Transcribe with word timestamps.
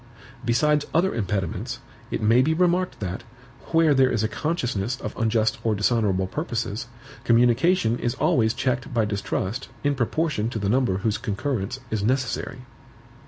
Besides 0.43 0.87
other 0.95 1.13
impediments, 1.13 1.77
it 2.09 2.23
may 2.23 2.41
be 2.41 2.55
remarked 2.55 2.99
that, 3.01 3.21
where 3.67 3.93
there 3.93 4.09
is 4.09 4.23
a 4.23 4.27
consciousness 4.27 4.99
of 4.99 5.15
unjust 5.15 5.59
or 5.63 5.75
dishonorable 5.75 6.25
purposes, 6.25 6.87
communication 7.23 7.99
is 7.99 8.15
always 8.15 8.55
checked 8.55 8.91
by 8.95 9.05
distrust 9.05 9.69
in 9.83 9.93
proportion 9.93 10.49
to 10.49 10.57
the 10.57 10.69
number 10.69 10.97
whose 10.97 11.19
concurrence 11.19 11.79
is 11.91 12.01
necessary. 12.01 12.61